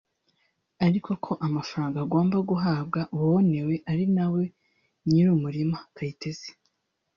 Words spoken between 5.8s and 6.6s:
Kayitesi